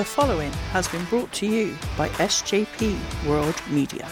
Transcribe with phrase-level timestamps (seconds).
[0.00, 2.96] The following has been brought to you by SJP
[3.26, 4.08] World Media.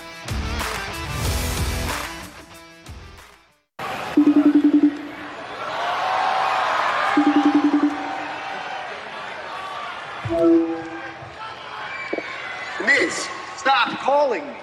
[12.84, 13.27] Miz,
[13.57, 14.57] stop calling me.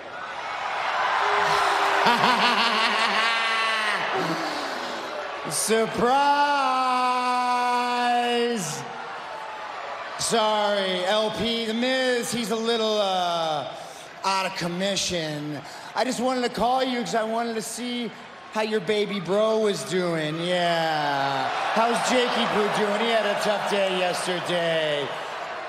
[5.49, 6.85] Surprise!
[10.19, 10.54] Sorry,
[14.55, 15.59] commission.
[15.95, 18.11] I just wanted to call you because I wanted to see
[18.51, 20.39] how your baby bro was doing.
[20.39, 21.49] Yeah.
[21.73, 23.01] How's Jakey Poo doing?
[23.01, 25.07] He had a tough day yesterday.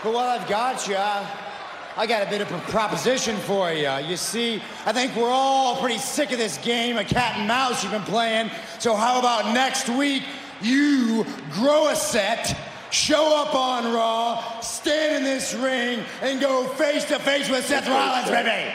[0.02, 3.90] But while I've got you, I got a bit of a proposition for you.
[4.06, 7.82] You see, I think we're all pretty sick of this game of cat and mouse
[7.82, 8.50] you've been playing.
[8.78, 10.22] So how about next week
[10.60, 12.56] you grow a set,
[12.96, 17.86] show up on Raw, stand in this ring, and go face to face with Seth
[17.86, 18.72] Rollins, baby?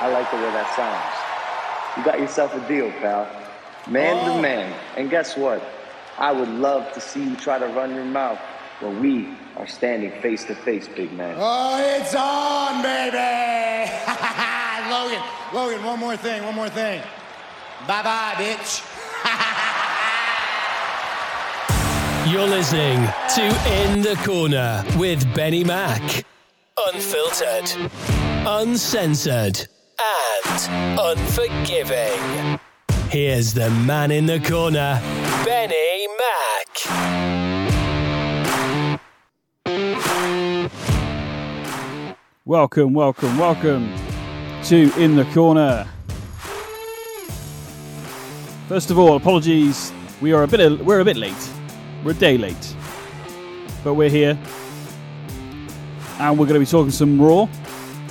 [0.00, 1.96] I like the way that sounds.
[1.96, 3.28] You got yourself a deal, pal.
[3.88, 4.34] Man Oh.
[4.36, 4.74] to man.
[4.96, 5.62] And guess what?
[6.18, 8.38] I would love to see you try to run your mouth
[8.80, 11.36] when we are standing face to face, big man.
[11.38, 13.16] Oh, it's on, baby!
[14.90, 15.22] Logan,
[15.54, 17.00] Logan, one more thing, one more thing.
[17.86, 18.82] Bye bye, bitch.
[22.30, 26.26] You're listening to In the Corner with Benny Mac.
[26.92, 27.90] Unfiltered,
[28.46, 29.66] uncensored,
[30.44, 32.60] and unforgiving.
[33.08, 35.00] Here's the man in the corner,
[35.46, 36.68] Benny Mac.
[42.44, 43.94] Welcome, welcome, welcome
[44.64, 45.88] to In the Corner.
[48.68, 49.94] First of all, apologies.
[50.20, 51.57] We are a bit we're a bit late.
[52.04, 52.76] We're a day late,
[53.82, 54.38] but we're here,
[56.20, 57.48] and we're going to be talking some Raw.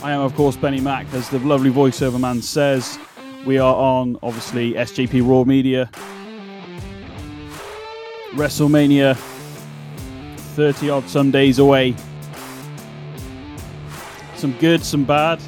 [0.03, 2.99] I am, of course, Benny Mack, as the lovely voiceover man says.
[3.45, 5.89] We are on obviously SJP Raw Media.
[8.33, 9.15] WrestleMania,
[10.55, 11.95] thirty odd some days away.
[14.35, 15.41] Some good, some bad.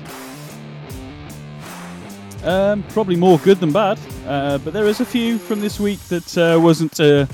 [2.44, 6.00] Um, probably more good than bad, uh, but there is a few from this week
[6.08, 7.26] that uh, wasn't uh,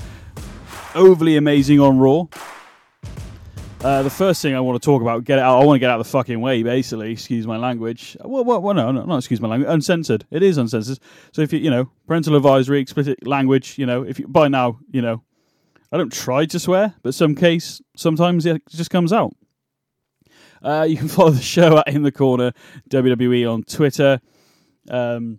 [0.96, 2.26] overly amazing on Raw.
[3.84, 5.60] Uh, the first thing I want to talk about, get it out.
[5.60, 7.12] I want to get out of the fucking way, basically.
[7.12, 8.16] Excuse my language.
[8.24, 9.70] Well, well, well no, no, not excuse my language.
[9.70, 10.24] Uncensored.
[10.30, 10.98] It is uncensored.
[11.32, 13.78] So if you, you know, parental advisory, explicit language.
[13.78, 15.22] You know, if you, by now, you know,
[15.92, 19.36] I don't try to swear, but some case, sometimes it just comes out.
[20.62, 22.52] Uh, you can follow the show at In the Corner
[22.90, 24.20] WWE on Twitter.
[24.90, 25.38] Um,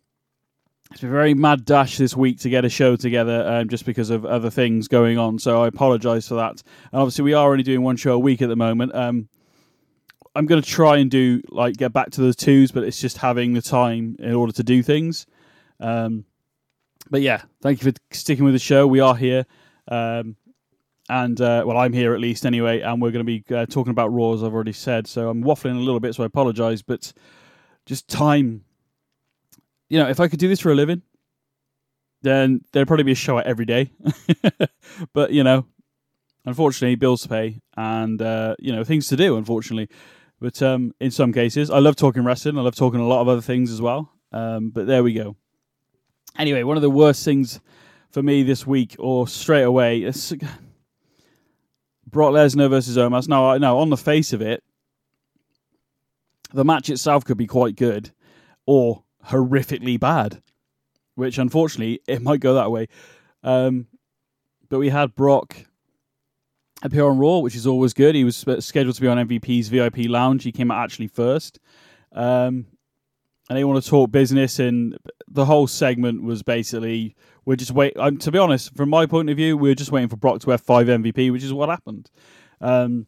[0.92, 3.86] it's been a very mad dash this week to get a show together, um, just
[3.86, 5.38] because of other things going on.
[5.40, 6.64] So I apologise for that.
[6.92, 8.96] And obviously, we are only doing one show a week at the moment.
[8.96, 9.28] Um,
[10.36, 13.18] I'm going to try and do like get back to the twos, but it's just
[13.18, 15.26] having the time in order to do things.
[15.80, 16.26] Um,
[17.10, 18.88] but yeah, thank you for sticking with the show.
[18.88, 19.46] We are here.
[19.88, 20.36] Um,
[21.10, 23.92] and uh, well, I'm here at least anyway, and we're going to be uh, talking
[23.92, 25.08] about Raw as I've already said.
[25.08, 27.14] So I'm waffling a little bit, so I apologise, but
[27.86, 28.64] just time.
[29.90, 31.02] You know, if I could do this for a living,
[32.22, 33.92] then there'd probably be a show out every day.
[35.14, 35.66] but you know,
[36.46, 39.38] unfortunately, bills to pay and uh, you know things to do.
[39.38, 39.90] Unfortunately,
[40.40, 42.58] but um, in some cases, I love talking wrestling.
[42.58, 44.12] I love talking a lot of other things as well.
[44.32, 45.36] Um, but there we go.
[46.38, 47.60] Anyway, one of the worst things
[48.12, 50.34] for me this week, or straight away, it's
[52.06, 53.28] Brock Lesnar versus Omos.
[53.28, 54.64] Now, know on the face of it,
[56.54, 58.12] the match itself could be quite good
[58.66, 60.42] or horrifically bad,
[61.16, 62.88] which unfortunately it might go that way.
[63.44, 63.88] Um,
[64.70, 65.56] but we had Brock
[66.84, 68.16] appear on Raw, which is always good.
[68.16, 70.44] He was scheduled to be on MVP's VIP Lounge.
[70.44, 71.60] He came out actually first.
[72.12, 72.68] Um,
[73.50, 74.98] and they want to talk business, and
[75.30, 77.16] the whole segment was basically
[77.46, 77.96] we're just wait.
[77.96, 80.42] Um, to be honest, from my point of view, we are just waiting for Brock
[80.42, 82.12] to have five MVP, which is what happened.
[82.60, 83.08] Um,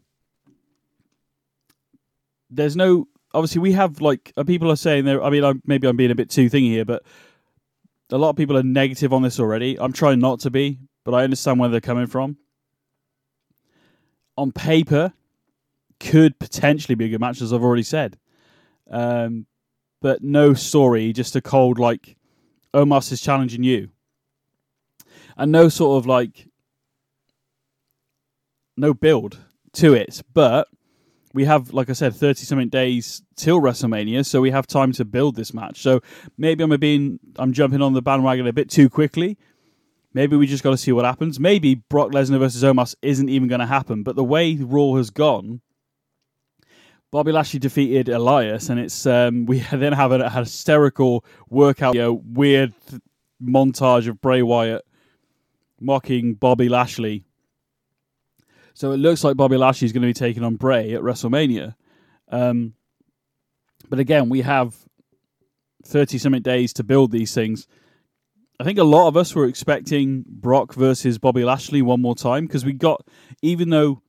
[2.49, 5.23] there's no obviously we have like uh, people are saying there.
[5.23, 7.03] I mean, I'm, maybe I'm being a bit too thingy here, but
[8.11, 9.79] a lot of people are negative on this already.
[9.79, 12.37] I'm trying not to be, but I understand where they're coming from.
[14.37, 15.13] On paper,
[15.99, 18.17] could potentially be a good match, as I've already said.
[18.89, 19.45] Um,
[20.01, 22.15] but no story, just a cold like
[22.73, 23.89] Omos is challenging you,
[25.35, 26.47] and no sort of like
[28.77, 29.39] no build
[29.73, 30.21] to it.
[30.33, 30.67] But
[31.33, 35.05] we have, like I said, thirty something days till WrestleMania, so we have time to
[35.05, 35.81] build this match.
[35.81, 36.01] So
[36.37, 39.37] maybe I'm being I'm jumping on the bandwagon a bit too quickly.
[40.13, 41.39] Maybe we just got to see what happens.
[41.39, 44.01] Maybe Brock Lesnar versus Omos isn't even going to happen.
[44.01, 45.61] But the way Raw has gone,
[47.11, 52.01] Bobby Lashley defeated Elias, and it's um, we then have a, a hysterical workout, you
[52.01, 52.73] know, weird
[53.41, 54.83] montage of Bray Wyatt
[55.79, 57.25] mocking Bobby Lashley.
[58.79, 61.75] So it looks like Bobby Lashley is going to be taking on Bray at WrestleMania.
[62.29, 62.75] Um,
[63.89, 64.73] but again, we have
[65.83, 67.67] 30 something days to build these things.
[68.57, 72.47] I think a lot of us were expecting Brock versus Bobby Lashley one more time
[72.47, 73.05] because we got,
[73.41, 74.01] even though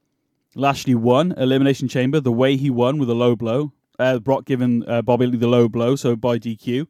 [0.55, 4.89] Lashley won Elimination Chamber, the way he won with a low blow, uh, Brock giving
[4.89, 6.87] uh, Bobby the low blow, so by DQ.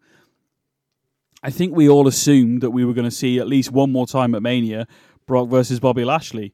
[1.42, 4.06] I think we all assumed that we were going to see at least one more
[4.06, 4.86] time at Mania
[5.30, 6.52] Brock versus Bobby Lashley,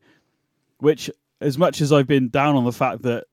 [0.78, 3.24] which, as much as I've been down on the fact that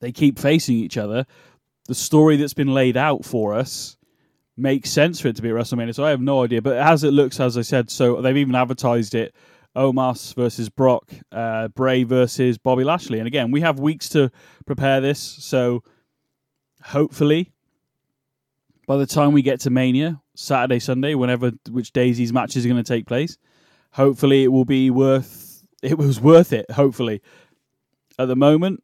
[0.00, 1.26] they keep facing each other,
[1.86, 3.96] the story that's been laid out for us
[4.56, 5.94] makes sense for it to be at WrestleMania.
[5.94, 6.60] So I have no idea.
[6.60, 9.34] But as it looks, as I said, so they've even advertised it
[9.76, 13.18] Omos versus Brock, uh, Bray versus Bobby Lashley.
[13.18, 14.30] And again, we have weeks to
[14.66, 15.20] prepare this.
[15.20, 15.82] So
[16.82, 17.52] hopefully,
[18.86, 22.68] by the time we get to Mania, Saturday, Sunday, whenever which days these matches are
[22.68, 23.38] going to take place,
[23.92, 25.47] hopefully it will be worth
[25.82, 26.70] it was worth it.
[26.70, 27.22] Hopefully,
[28.18, 28.82] at the moment,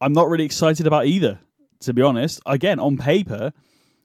[0.00, 1.40] I'm not really excited about either.
[1.82, 3.52] To be honest, again on paper,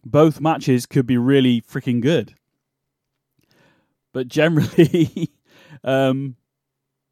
[0.06, 2.36] both matches could be really freaking good,
[4.14, 5.32] but generally.
[5.84, 6.38] Um,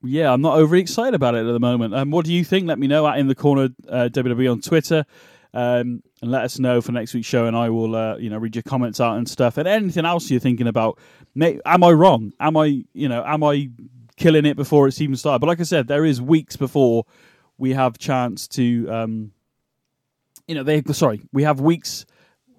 [0.03, 1.93] yeah, I'm not overly excited about it at the moment.
[1.93, 2.67] Um, what do you think?
[2.67, 5.05] Let me know at in the corner uh, WWE on Twitter,
[5.53, 7.45] um, and let us know for next week's show.
[7.45, 10.31] And I will, uh, you know, read your comments out and stuff, and anything else
[10.31, 10.97] you're thinking about.
[11.35, 12.33] May, am I wrong?
[12.39, 13.69] Am I, you know, am I
[14.21, 15.39] killing it before it's even started?
[15.39, 17.05] But like I said, there is weeks before
[17.57, 19.31] we have chance to, um,
[20.47, 22.05] you know, they sorry, we have weeks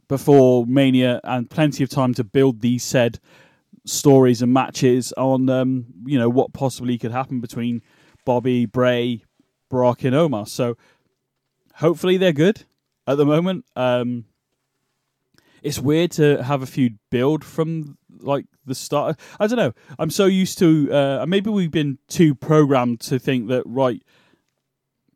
[0.08, 3.18] before Mania and plenty of time to build these said
[3.84, 7.82] stories and matches on um, you know what possibly could happen between
[8.24, 9.24] Bobby, Bray,
[9.70, 10.48] Brock, and Omos.
[10.48, 10.76] So
[11.74, 12.64] hopefully they're good
[13.06, 13.64] at the moment.
[13.74, 14.26] Um,
[15.62, 19.18] it's weird to have a feud build from like the start.
[19.38, 19.72] I don't know.
[19.98, 24.02] I'm so used to uh, maybe we've been too programmed to think that right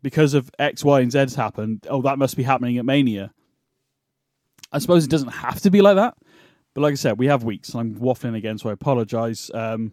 [0.03, 1.87] because of X, Y, and Z's happened.
[1.91, 3.32] Oh, that must be happening at Mania.
[4.73, 6.14] I suppose it doesn't have to be like that.
[6.75, 9.50] But like I said, we have weeks, and I'm waffling again, so I apologise.
[9.55, 9.93] Um,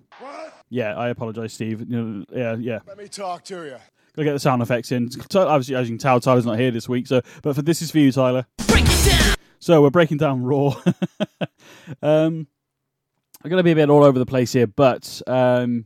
[0.69, 1.89] yeah, I apologise, Steve.
[1.89, 2.79] You know, yeah, yeah.
[2.85, 3.77] Let me talk to you.
[4.15, 5.09] Gotta get the sound effects in.
[5.33, 7.07] Obviously, as you can tell, Tyler's not here this week.
[7.07, 8.45] So, but for this is for you, Tyler.
[8.67, 9.35] Break it down.
[9.59, 10.75] So we're breaking down Raw.
[12.03, 12.47] um,
[13.43, 15.85] I'm gonna be a bit all over the place here, but um,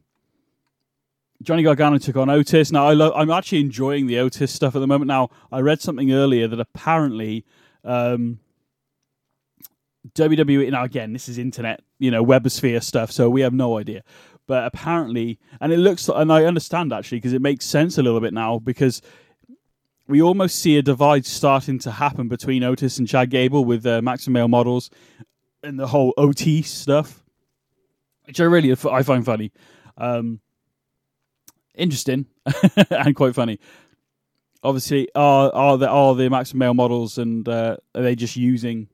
[1.42, 2.72] Johnny Gargano took on Otis.
[2.72, 5.08] Now I I'm actually enjoying the Otis stuff at the moment.
[5.08, 7.46] Now I read something earlier that apparently.
[7.84, 8.40] Um,
[10.14, 10.72] WWE.
[10.72, 14.04] Now, again, this is internet, you know, webosphere stuff, so we have no idea.
[14.46, 18.22] But apparently, and it looks, and I understand actually, because it makes sense a little
[18.22, 19.02] bit now, because
[20.08, 24.02] we almost see a divide starting to happen between Otis and Chad Gable with uh,
[24.02, 24.90] Maximum Male models
[25.64, 27.26] and the whole OT stuff,
[28.28, 29.52] which I really I find funny,
[29.98, 30.40] um,
[31.76, 32.28] interesting,
[32.92, 33.60] and quite funny.
[34.64, 38.90] Obviously, are are the are the Maximum Male models, and uh, are they just using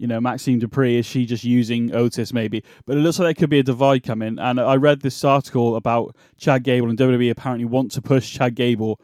[0.00, 2.64] you know, Maxxine Dupri, is she just using Otis maybe?
[2.86, 4.38] But it looks like there could be a divide coming.
[4.38, 8.54] And I read this article about Chad Gable, and WWE apparently want to push Chad
[8.54, 8.98] Gable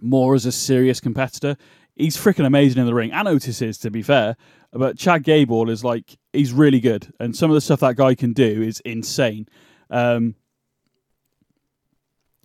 [0.00, 1.56] more as a serious competitor.
[1.94, 4.36] He's freaking amazing in the ring, and Otis is, to be fair.
[4.72, 7.12] But Chad Gable is like, he's really good.
[7.20, 9.46] And some of the stuff that guy can do is insane.
[9.90, 10.34] Um,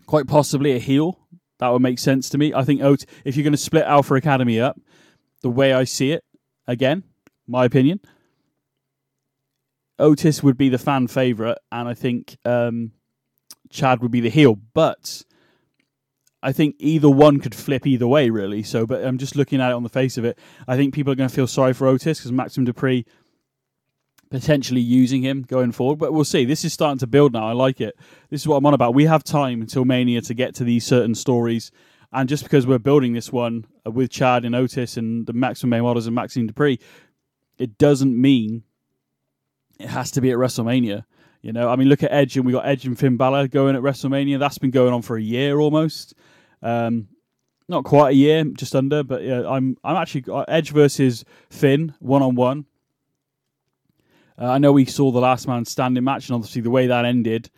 [0.06, 1.18] quite possibly a heel.
[1.58, 2.52] That would make sense to me.
[2.52, 4.78] I think Otis, if you're going to split Alpha Academy up,
[5.42, 6.24] the way I see it,
[6.66, 7.04] again,
[7.46, 8.00] my opinion.
[9.98, 12.92] Otis would be the fan favorite, and I think um,
[13.70, 14.58] Chad would be the heel.
[14.74, 15.24] But
[16.42, 18.62] I think either one could flip either way, really.
[18.62, 20.38] So, but I'm just looking at it on the face of it.
[20.66, 23.04] I think people are going to feel sorry for Otis because Maxxine Dupri
[24.30, 25.98] potentially using him going forward.
[25.98, 26.44] But we'll see.
[26.44, 27.48] This is starting to build now.
[27.48, 27.96] I like it.
[28.30, 28.94] This is what I'm on about.
[28.94, 31.72] We have time until Mania to get to these certain stories
[32.12, 35.84] and just because we're building this one with Chad and Otis and the Maximum Male
[35.84, 36.80] Models and Maxxine Dupri,
[37.58, 38.62] it doesn't mean
[39.78, 41.04] it has to be at WrestleMania.
[41.40, 43.76] You know, I mean, look at Edge, and we got Edge and Finn Balor going
[43.76, 44.38] at WrestleMania.
[44.38, 46.14] That's been going on for a year almost.
[46.62, 47.08] Um,
[47.68, 49.02] not quite a year, just under.
[49.02, 52.66] But yeah, I'm I'm actually uh, Edge versus Finn one on one.
[54.40, 57.50] I know we saw the last man standing match, and obviously the way that ended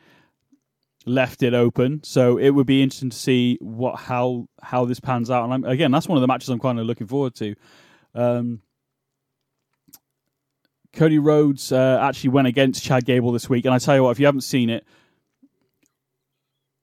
[1.07, 2.03] left it open.
[2.05, 5.45] So it would be interesting to see what how how this pans out.
[5.45, 7.55] And I'm, again, that's one of the matches I'm kind of looking forward to.
[8.15, 8.61] Um,
[10.93, 14.11] Cody Rhodes uh, actually went against Chad Gable this week, and I tell you what,
[14.11, 14.85] if you haven't seen it,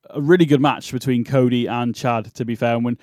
[0.09, 2.33] a really good match between Cody and Chad.
[2.35, 2.97] To be fair, and when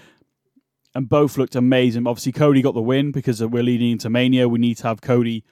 [0.94, 2.06] and both looked amazing.
[2.06, 4.48] Obviously, Cody got the win because we're leading into Mania.
[4.48, 5.44] We need to have Cody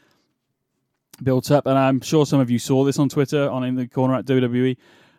[1.22, 3.86] built up, and I'm sure some of you saw this on Twitter on in the
[3.86, 4.76] corner at WWE.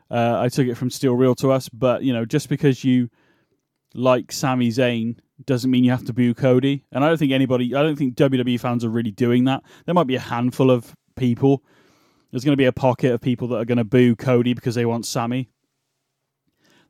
[0.10, 3.10] Uh, I took it from Steel Real to us, but you know, just because you
[3.94, 6.86] like Sami Zayn doesn't mean you have to boo Cody.
[6.92, 9.64] And I don't think anybody, I don't think WWE fans are really doing that.
[9.86, 11.64] There might be a handful of people.
[12.32, 14.76] There's going to be a pocket of people that are going to boo Cody because
[14.76, 15.50] they want Sami.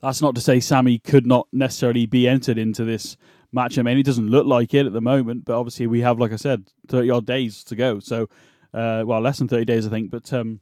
[0.01, 3.15] That's not to say Sami could not necessarily be entered into this
[3.53, 3.77] match.
[3.77, 6.33] I mean, it doesn't look like it at the moment, but obviously we have, like
[6.33, 7.99] I said, 30 odd days to go.
[7.99, 8.27] So,
[8.73, 10.11] uh, well, less than 30 days, I think.
[10.11, 10.59] But um,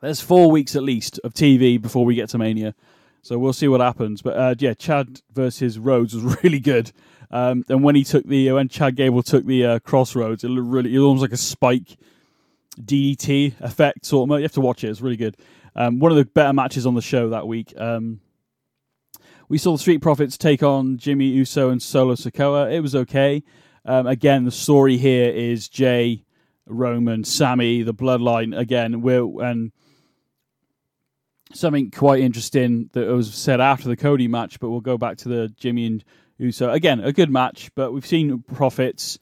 [0.00, 2.74] there's four weeks at least of TV before we get to Mania.
[3.22, 4.22] So we'll see what happens.
[4.22, 6.92] But uh, yeah, Chad versus Rhodes was really good.
[7.30, 10.68] Um, and when he took the when Chad Gable took the uh, crossroads, it looked
[10.68, 11.96] really it was almost like a spike
[12.80, 14.38] DDT effect sort of.
[14.38, 15.36] You have to watch it; it's really good.
[15.76, 17.72] Um, one of the better matches on the show that week.
[17.76, 18.20] Um,
[19.48, 22.72] we saw the Street Profits take on Jimmy Uso and Solo Sikoa.
[22.72, 23.42] It was okay.
[23.84, 26.24] Um, again, the story here is Jay,
[26.66, 28.56] Roman, Sami, the Bloodline.
[28.56, 29.72] Again, we're and
[31.52, 35.28] something quite interesting that was said after the Cody match, but we'll go back to
[35.28, 36.04] the Jimmy and
[36.38, 36.70] Uso.
[36.70, 39.18] Again, a good match, but we've seen Profits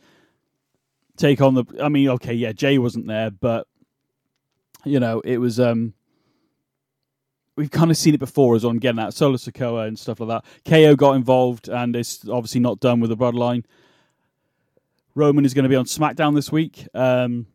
[1.17, 1.65] take on the.
[1.83, 3.67] I mean, okay, yeah, Jay wasn't there, but
[4.85, 5.61] you know, it was.
[5.61, 5.95] um
[7.57, 10.29] We've kind of seen it before as on getting that Solo Sikoa and stuff like
[10.29, 10.45] that.
[10.65, 13.65] KO got involved, and it's obviously not done with the Bloodline.
[15.17, 16.87] Roman is going to be on SmackDown this week.
[16.95, 17.47] Um,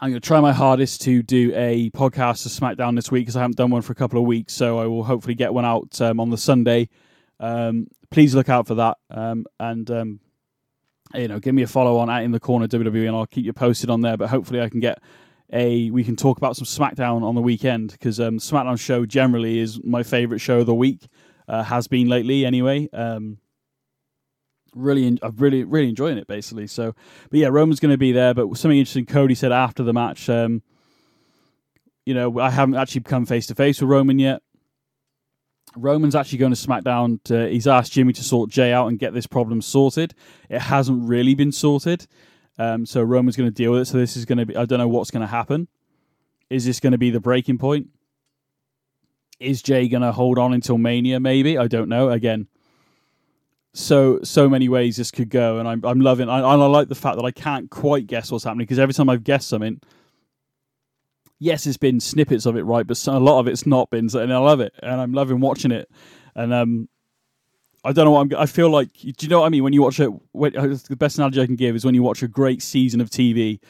[0.00, 3.34] I'm going to try my hardest to do a podcast of SmackDown this week because
[3.34, 4.54] I haven't done one for a couple of weeks.
[4.54, 6.88] So I will hopefully get one out um, on the Sunday.
[7.40, 8.98] Um, please look out for that.
[9.10, 10.20] Um, and, um,
[11.14, 13.44] you know, give me a follow on at In the Corner WWE and I'll keep
[13.44, 14.16] you posted on there.
[14.16, 15.02] But hopefully I can get
[15.52, 19.58] a, we can talk about some SmackDown on the weekend because um, SmackDown show generally
[19.58, 21.08] is my favorite show of the week,
[21.48, 22.88] uh, has been lately anyway.
[22.92, 23.38] Um,
[24.74, 26.66] really, I'm really, really enjoying it basically.
[26.66, 26.94] So,
[27.30, 28.34] but yeah, Roman's going to be there.
[28.34, 30.62] But something interesting, Cody said after the match, um,
[32.06, 34.42] you know, I haven't actually come face to face with Roman yet.
[35.76, 37.22] Roman's actually going to SmackDown.
[37.24, 40.14] To, he's asked Jimmy to sort Jay out and get this problem sorted.
[40.48, 42.06] It hasn't really been sorted.
[42.58, 43.84] Um, so Roman's going to deal with it.
[43.86, 45.68] So this is going to be, I don't know what's going to happen.
[46.50, 47.88] Is this going to be the breaking point?
[49.38, 51.20] Is Jay going to hold on until Mania?
[51.20, 51.58] Maybe.
[51.58, 52.10] I don't know.
[52.10, 52.48] Again,
[53.78, 56.28] so so many ways this could go, and I'm I'm loving.
[56.28, 59.08] I, I like the fact that I can't quite guess what's happening because every time
[59.08, 59.80] I've guessed something,
[61.38, 64.32] yes, it's been snippets of it, right, but a lot of it's not been, and
[64.32, 65.88] I love it, and I'm loving watching it,
[66.34, 66.88] and um,
[67.84, 68.36] I don't know what I'm.
[68.36, 69.62] I feel like, do you know what I mean?
[69.62, 72.02] When you watch it, when, uh, the best analogy I can give is when you
[72.02, 73.60] watch a great season of TV,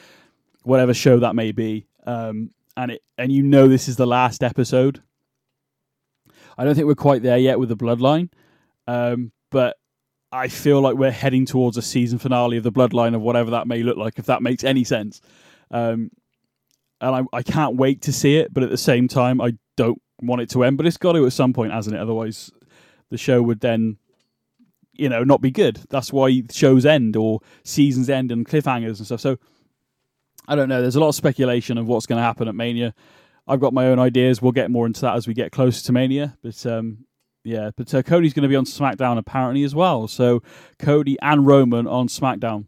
[0.63, 4.43] whatever show that may be, um, and it and you know this is the last
[4.43, 5.03] episode.
[6.57, 8.29] I don't think we're quite there yet with the Bloodline,
[8.87, 9.77] um, but
[10.31, 13.67] I feel like we're heading towards a season finale of the Bloodline of whatever that
[13.67, 15.21] may look like, if that makes any sense.
[15.71, 16.11] Um,
[17.01, 20.01] and I, I can't wait to see it, but at the same time, I don't
[20.21, 20.77] want it to end.
[20.77, 21.99] But it's got to at some point, hasn't it?
[21.99, 22.51] Otherwise,
[23.09, 23.97] the show would then,
[24.93, 25.79] you know, not be good.
[25.89, 29.21] That's why shows end or seasons end and cliffhangers and stuff.
[29.21, 29.37] So
[30.47, 30.81] I don't know.
[30.81, 32.93] There's a lot of speculation of what's going to happen at Mania.
[33.47, 34.41] I've got my own ideas.
[34.41, 36.37] We'll get more into that as we get closer to Mania.
[36.43, 37.05] But um,
[37.43, 40.07] yeah, but uh, Cody's going to be on SmackDown apparently as well.
[40.07, 40.43] So
[40.77, 42.65] Cody and Roman on SmackDown.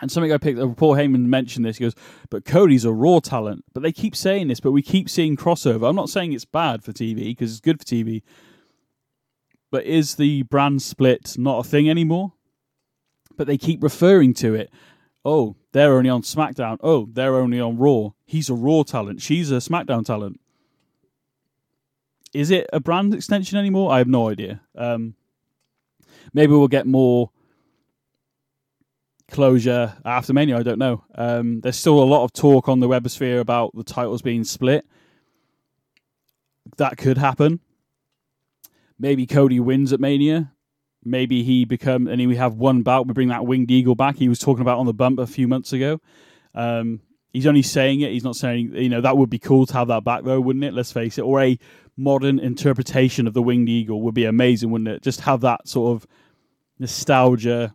[0.00, 1.76] And something I picked up, Paul Heyman mentioned this.
[1.76, 1.94] He goes,
[2.30, 3.64] but Cody's a raw talent.
[3.74, 5.88] But they keep saying this, but we keep seeing crossover.
[5.88, 8.22] I'm not saying it's bad for TV because it's good for TV.
[9.70, 12.32] But is the brand split not a thing anymore?
[13.36, 14.70] But they keep referring to it.
[15.24, 16.78] Oh, they're only on SmackDown.
[16.82, 18.10] Oh, they're only on Raw.
[18.24, 19.20] He's a Raw talent.
[19.20, 20.40] She's a SmackDown talent
[22.32, 23.92] is it a brand extension anymore?
[23.92, 24.60] I have no idea.
[24.76, 25.14] Um,
[26.32, 27.30] maybe we'll get more
[29.30, 30.58] closure after Mania.
[30.58, 31.04] I don't know.
[31.14, 34.84] Um, there's still a lot of talk on the webosphere about the titles being split.
[36.76, 37.60] That could happen.
[38.98, 40.52] Maybe Cody wins at Mania.
[41.02, 43.06] Maybe he become and we have one bout.
[43.06, 44.16] We bring that winged eagle back.
[44.16, 46.00] He was talking about on the bump a few months ago.
[46.54, 47.00] Um,
[47.32, 48.12] he's only saying it.
[48.12, 50.64] He's not saying you know that would be cool to have that back though, wouldn't
[50.64, 50.74] it?
[50.74, 51.22] Let's face it.
[51.22, 51.58] Or a
[51.96, 55.02] modern interpretation of the winged eagle would be amazing, wouldn't it?
[55.02, 56.06] Just have that sort of
[56.78, 57.74] nostalgia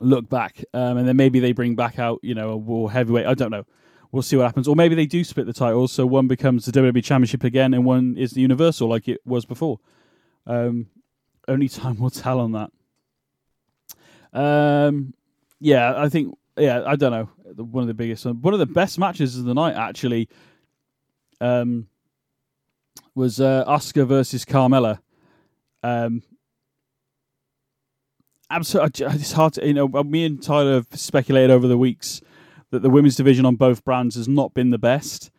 [0.00, 3.26] look back, um, and then maybe they bring back out, you know, a war heavyweight.
[3.26, 3.64] I don't know.
[4.10, 6.72] We'll see what happens, or maybe they do split the titles, so one becomes the
[6.72, 9.80] WWE Championship again, and one is the Universal, like it was before.
[10.46, 10.86] Um,
[11.46, 12.70] only time will tell on that.
[14.32, 15.14] Um,
[15.60, 16.36] yeah, I think.
[16.58, 17.28] Yeah, I don't know.
[17.62, 20.28] One of the biggest, one of the best matches of the night, actually.
[21.40, 21.86] Um,
[23.14, 25.00] was uh, Asuka versus Carmella.
[25.82, 26.22] Um,
[28.50, 32.20] absolutely, it's hard to, you know, me and Tyler have speculated over the weeks
[32.70, 35.30] that the women's division on both brands has not been the best.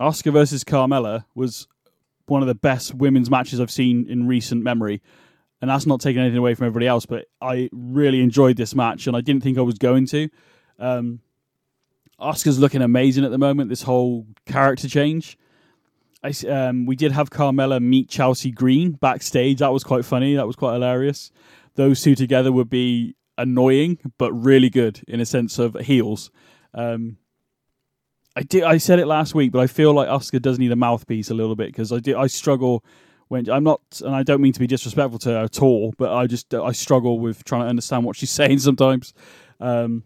[0.00, 1.66] Asuka versus Carmella was
[2.26, 5.02] one of the best women's matches I've seen in recent memory.
[5.62, 9.06] And that's not taking anything away from everybody else, but I really enjoyed this match
[9.06, 10.28] and I didn't think I was going to.
[10.80, 11.20] Um,
[12.20, 15.38] Asuka's looking amazing at the moment, this whole character change.
[16.24, 19.60] I, um, we did have Carmella meet Chelsea Green backstage.
[19.60, 20.34] That was quite funny.
[20.34, 21.30] That was quite hilarious.
[21.76, 26.32] Those two together would be annoying, but really good in a sense of heels.
[26.74, 27.18] Um,
[28.34, 28.64] I did.
[28.64, 31.34] I said it last week, but I feel like Asuka does need a mouthpiece a
[31.34, 32.18] little bit because I do.
[32.18, 32.84] I struggle
[33.28, 36.12] when I'm not, and I don't mean to be disrespectful to her at all, but
[36.12, 39.14] I just I struggle with trying to understand what she's saying sometimes.
[39.60, 40.04] Um,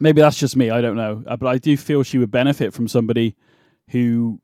[0.00, 0.70] maybe that's just me.
[0.70, 3.36] I don't know, uh, but I do feel she would benefit from somebody
[3.90, 4.40] who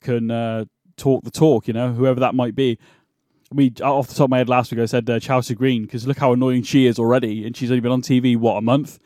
[0.00, 0.64] can uh,
[0.96, 1.68] talk the talk.
[1.68, 2.78] You know, whoever that might be.
[3.52, 6.04] We off the top of my head last week I said uh, Chelsea Green because
[6.04, 8.98] look how annoying she is already, and she's only been on TV what a month.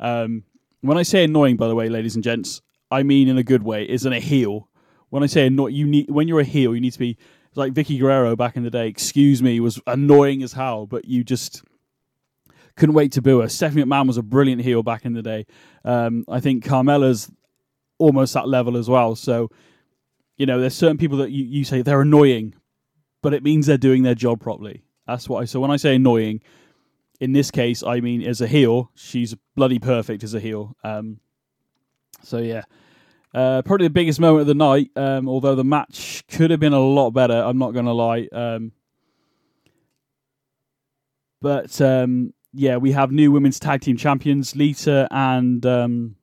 [0.00, 0.44] Um,
[0.80, 3.62] when I say annoying, by the way, ladies and gents, I mean in a good
[3.62, 4.68] way, isn't a heel.
[5.10, 7.18] When I say annoying, you need when you're a heel, you need to be
[7.54, 8.88] like Vickie Guerrero back in the day.
[8.88, 11.62] Excuse me, was annoying as hell, but you just
[12.76, 13.48] couldn't wait to boo her.
[13.48, 15.46] Stephanie McMahon was a brilliant heel back in the day.
[15.84, 17.30] Um, I think Carmella's
[17.98, 19.14] almost that level as well.
[19.14, 19.50] So,
[20.36, 22.54] you know, there's certain people that you, you say they're annoying,
[23.22, 24.84] but it means they're doing their job properly.
[25.06, 25.44] That's what I.
[25.44, 26.40] So when I say annoying,
[27.20, 30.74] in this case, I mean as a heel, she's bloody perfect as a heel.
[30.82, 31.20] Um,
[32.22, 32.62] so yeah,
[33.34, 34.90] uh, probably the biggest moment of the night.
[34.96, 38.28] Um, although the match could have been a lot better, I'm not going to lie.
[38.32, 38.72] Um,
[41.40, 46.16] but um, yeah, we have new women's tag team champions, Lita and um,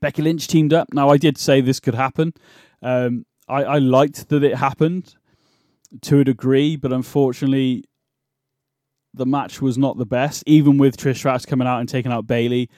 [0.00, 0.92] Becky Lynch teamed up.
[0.92, 2.34] Now, I did say this could happen.
[2.82, 5.14] Um, I, I liked that it happened
[6.02, 7.84] to a degree, but unfortunately,
[9.14, 10.42] the match was not the best.
[10.46, 12.68] Even with Trish Stratus coming out and taking out Bayley,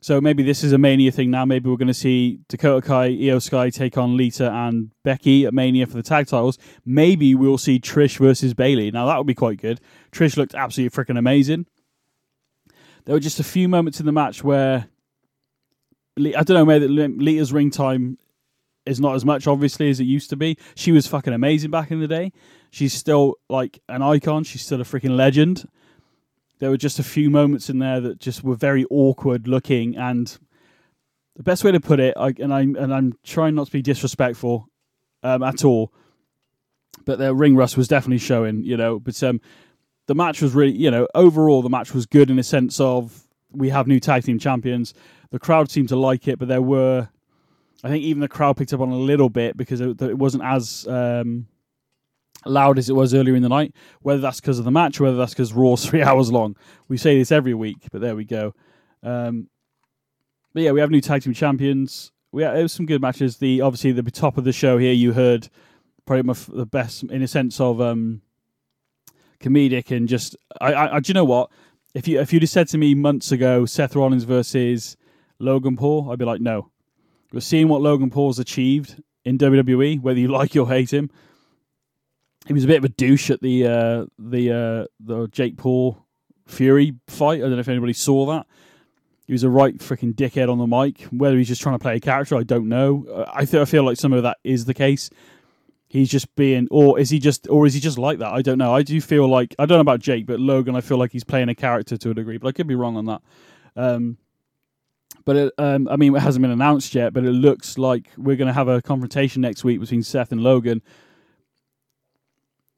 [0.00, 1.44] so maybe this is a Mania thing now.
[1.44, 5.54] Maybe we're going to see Dakota Kai, Iyo Sky take on Lita and Becky at
[5.54, 6.58] Mania for the tag titles.
[6.84, 8.90] Maybe we'll see Trish versus Bayley.
[8.90, 9.80] Now that would be quite good.
[10.12, 11.66] Trish looked absolutely freaking amazing.
[13.04, 14.88] There were just a few moments in the match where
[16.18, 18.18] I don't know, maybe Lita's ring time
[18.84, 20.56] is not as much obviously as it used to be.
[20.74, 22.32] She was fucking amazing back in the day.
[22.70, 24.44] She's still like an icon.
[24.44, 25.68] She's still a freaking legend
[26.58, 30.38] there were just a few moments in there that just were very awkward looking and
[31.36, 33.82] the best way to put it I, and I'm and I'm trying not to be
[33.82, 34.68] disrespectful
[35.22, 35.92] um, at all
[37.04, 39.40] but the ring rust was definitely showing you know but um,
[40.06, 43.26] the match was really you know overall the match was good in a sense of
[43.52, 44.92] we have new tag team champions.
[45.30, 47.08] The crowd seemed to like it but there were
[47.84, 50.44] I think even the crowd picked up on a little bit because it, it wasn't
[50.44, 51.46] as um,
[52.48, 53.74] loud as it was earlier in the night.
[54.00, 56.56] Whether that's because of the match, whether that's because Raw's three hours long.
[56.88, 58.54] We say this every week, but there we go.
[59.02, 59.48] Um,
[60.52, 62.12] but yeah, we have new tag team champions.
[62.32, 63.38] We was some good matches.
[63.38, 65.48] The obviously the top of the show here, you heard
[66.06, 68.22] probably my, the best in a sense of um,
[69.40, 70.36] comedic and just.
[70.60, 71.50] I, I, do you know what?
[71.94, 74.96] If you if you'd have said to me months ago, Seth Rollins versus
[75.38, 76.70] Logan Paul, I'd be like, no.
[77.32, 81.10] But seeing what Logan Paul's achieved in WWE, whether you like or hate him,
[82.46, 86.04] he was a bit of a douche at the uh, the uh, the Jake Paul
[86.46, 87.38] Fury fight.
[87.38, 88.46] I don't know if anybody saw that.
[89.26, 91.02] He was a right freaking dickhead on the mic.
[91.10, 93.26] Whether he's just trying to play a character, I don't know.
[93.32, 95.10] I th- I feel like some of that is the case.
[95.88, 98.32] He's just being, or is he just, or is he just like that?
[98.32, 98.74] I don't know.
[98.74, 101.24] I do feel like I don't know about Jake, but Logan, I feel like he's
[101.24, 103.22] playing a character to a degree, but I could be wrong on that.
[103.76, 104.18] Um,
[105.24, 108.36] but it, um, I mean, it hasn't been announced yet, but it looks like we're
[108.36, 110.82] going to have a confrontation next week between Seth and Logan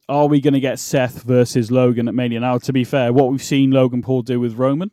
[0.08, 2.40] are we going to get Seth versus Logan at Mania?
[2.40, 4.90] Now, to be fair, what we've seen Logan Paul do with Roman,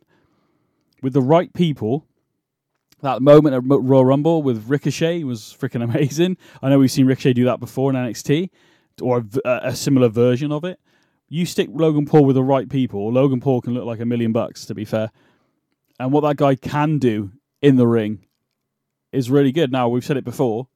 [1.02, 2.06] with the right people,
[3.00, 6.36] that moment at Royal Rumble with Ricochet was freaking amazing.
[6.62, 8.50] I know we've seen Ricochet do that before in NXT,
[9.00, 10.78] or a, a similar version of it.
[11.28, 14.32] You stick Logan Paul with the right people, Logan Paul can look like a million
[14.32, 15.10] bucks, to be fair.
[15.98, 18.26] And what that guy can do in the ring
[19.12, 19.72] is really good.
[19.72, 20.68] Now, we've said it before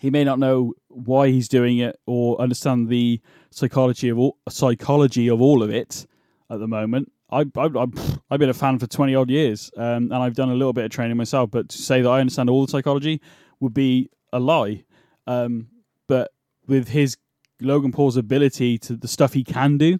[0.00, 5.28] he may not know why he's doing it or understand the psychology of all psychology
[5.28, 6.06] of all of it
[6.48, 7.12] at the moment.
[7.30, 7.86] I, I,
[8.30, 10.86] I've been a fan for 20 odd years um, and I've done a little bit
[10.86, 13.20] of training myself, but to say that I understand all the psychology
[13.60, 14.84] would be a lie.
[15.26, 15.68] Um,
[16.06, 16.30] but
[16.66, 17.18] with his
[17.60, 19.98] Logan Paul's ability to the stuff he can do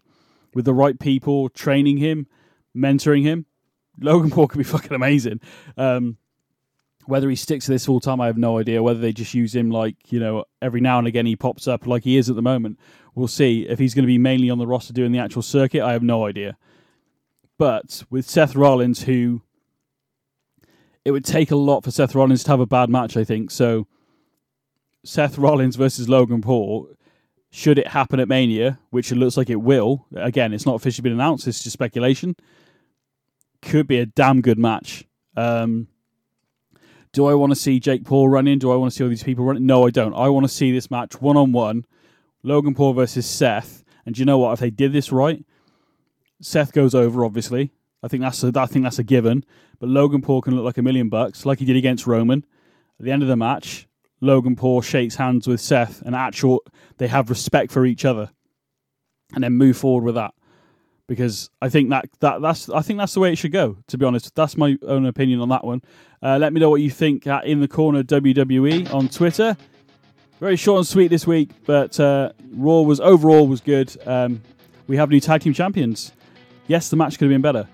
[0.55, 2.27] with the right people, training him,
[2.75, 3.45] mentoring him,
[4.01, 5.41] Logan Paul could be fucking amazing.
[5.77, 6.17] Um,
[7.11, 8.83] Whether he sticks to this full time, I have no idea.
[8.83, 11.87] Whether they just use him like, you know, every now and again he pops up
[11.87, 12.79] like he is at the moment.
[13.15, 13.67] We'll see.
[13.69, 16.03] If he's going to be mainly on the roster doing the actual circuit, I have
[16.03, 16.57] no idea.
[17.59, 19.43] But with Seth Rollins, who
[21.05, 23.51] it would take a lot for Seth Rollins to have a bad match, I think.
[23.51, 23.87] So
[25.05, 26.89] Seth Rollins versus Logan Paul,
[27.51, 31.03] should it happen at Mania, which it looks like it will, again, it's not officially
[31.03, 32.37] been announced, it's just speculation,
[33.61, 35.05] could be a damn good match.
[35.37, 35.89] Um,
[37.13, 38.59] do I want to see Jake Paul running?
[38.59, 39.67] Do I want to see all these people running?
[39.67, 40.15] No, I don't.
[40.15, 41.85] I want to see this match one on one,
[42.43, 43.85] Logan Paul versus Seth.
[44.07, 44.53] And do you know what?
[44.53, 45.45] If they did this right,
[46.41, 47.25] Seth goes over.
[47.25, 49.45] Obviously, I think that's a, I think that's a given.
[49.79, 52.45] But Logan Paul can look like a million bucks, like he did against Roman.
[52.99, 53.89] At the end of the match,
[54.21, 56.63] Logan Paul shakes hands with Seth, and actual
[56.99, 58.31] they have respect for each other,
[59.35, 60.35] and then move forward with that
[61.11, 63.77] because I think that, that that's I think that's the way it should go.
[63.89, 65.83] To be honest, that's my own opinion on that one.
[66.23, 69.57] Uh, let me know what you think at in the corner WWE on Twitter.
[70.39, 73.95] Very short and sweet this week, but uh, Raw was overall was good.
[74.07, 74.41] Um,
[74.87, 76.13] we have new tag team champions.
[76.69, 77.69] Yes, the match could have been better,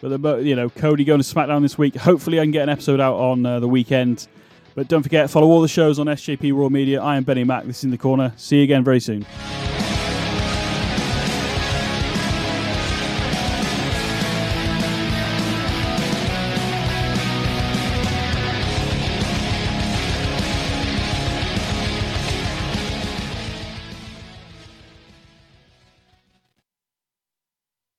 [0.00, 1.96] but the, you know Cody going to SmackDown this week.
[1.96, 4.28] Hopefully, I can get an episode out on uh, the weekend.
[4.76, 7.02] But don't forget, follow all the shows on SJP Raw Media.
[7.02, 7.64] I am Benny Mack.
[7.64, 8.32] This is in the corner.
[8.36, 9.26] See you again very soon.